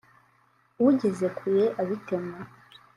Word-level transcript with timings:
ugeze 0.87 1.27
kure 1.37 1.63
abitema 1.81 2.37